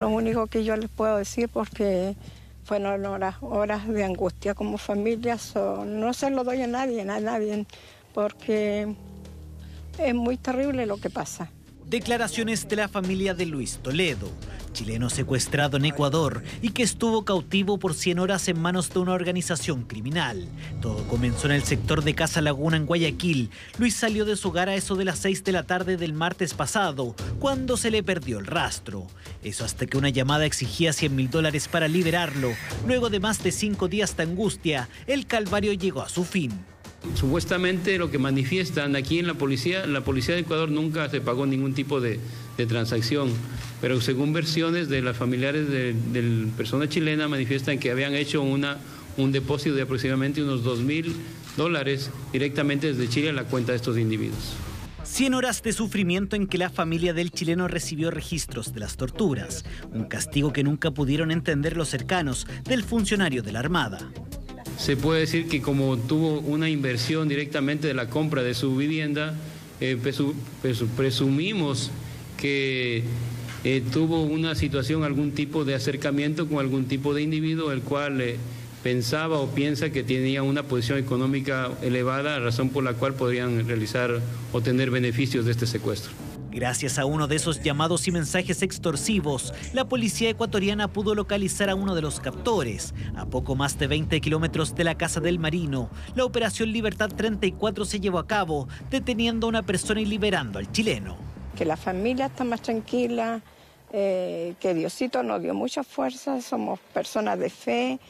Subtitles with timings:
[0.00, 2.14] Lo único que yo les puedo decir, porque
[2.62, 5.36] fueron horas, horas de angustia como familia,
[5.86, 7.66] no se lo doy a nadie, a nadie,
[8.14, 8.94] porque
[9.98, 11.50] es muy terrible lo que pasa.
[11.84, 14.30] Declaraciones de la familia de Luis Toledo,
[14.78, 19.12] chileno secuestrado en Ecuador y que estuvo cautivo por 100 horas en manos de una
[19.12, 20.48] organización criminal.
[20.80, 23.50] Todo comenzó en el sector de Casa Laguna en Guayaquil.
[23.76, 26.54] Luis salió de su hogar a eso de las 6 de la tarde del martes
[26.54, 29.08] pasado, cuando se le perdió el rastro.
[29.42, 32.52] Eso hasta que una llamada exigía 100 mil dólares para liberarlo.
[32.86, 36.52] Luego de más de cinco días de angustia, el calvario llegó a su fin.
[37.14, 41.46] Supuestamente lo que manifiestan aquí en la policía, la policía de Ecuador nunca se pagó
[41.46, 42.18] ningún tipo de,
[42.68, 43.30] transacción,
[43.80, 48.78] pero según versiones de las familiares de, la persona chilena manifiestan que habían hecho una,
[49.16, 51.14] un depósito de aproximadamente unos 2 mil
[51.56, 54.54] dólares directamente desde Chile a la cuenta de estos individuos.
[55.04, 59.64] 100 horas de sufrimiento en que la familia del chileno recibió registros de las torturas,
[59.92, 64.10] un castigo que nunca pudieron entender los cercanos del funcionario de la Armada
[64.78, 69.34] se puede decir que como tuvo una inversión directamente de la compra de su vivienda,
[69.80, 69.98] eh,
[70.96, 71.90] presumimos
[72.36, 73.02] que
[73.64, 78.20] eh, tuvo una situación, algún tipo de acercamiento con algún tipo de individuo, el cual
[78.20, 78.36] eh,
[78.84, 84.20] pensaba o piensa que tenía una posición económica elevada, razón por la cual podrían realizar
[84.52, 86.27] o tener beneficios de este secuestro.
[86.50, 91.74] Gracias a uno de esos llamados y mensajes extorsivos, la policía ecuatoriana pudo localizar a
[91.74, 92.94] uno de los captores.
[93.16, 97.84] A poco más de 20 kilómetros de la casa del marino, la operación Libertad 34
[97.84, 101.18] se llevó a cabo, deteniendo a una persona y liberando al chileno.
[101.54, 103.42] Que la familia está más tranquila,
[103.92, 108.00] eh, que Diosito nos dio mucha fuerza, somos personas de fe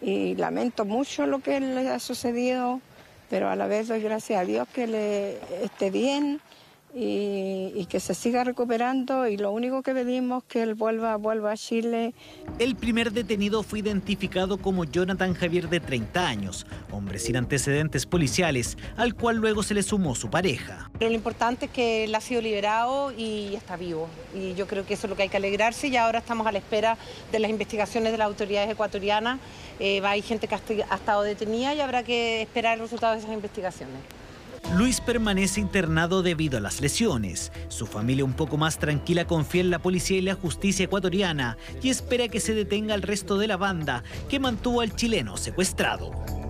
[0.00, 2.80] y lamento mucho lo que le ha sucedido,
[3.28, 6.40] pero a la vez doy gracias a Dios que le esté bien
[6.94, 11.52] y, que se siga recuperando y lo único que pedimos es que él vuelva, vuelva
[11.52, 12.14] a Chile.
[12.58, 18.78] El primer detenido fue identificado como Jonathan Javier de 30 años, hombre sin antecedentes policiales,
[18.96, 20.90] al cual luego se le sumó su pareja.
[20.98, 24.86] Pero lo importante es que él ha sido liberado y está vivo y yo creo
[24.86, 26.96] que eso es lo que hay que alegrarse y ahora estamos a la espera
[27.30, 29.38] de las investigaciones de las autoridades ecuatorianas.
[29.80, 33.32] Eh, hay gente que ha estado detenida y habrá que esperar el resultado de esas
[33.32, 33.98] investigaciones.
[34.76, 37.52] Luis permanece internado debido a las lesiones.
[37.68, 41.90] Su familia un poco más tranquila confía en la policía y la justicia ecuatoriana y
[41.90, 46.41] espera que se detenga el resto de la banda que mantuvo al chileno secuestrado.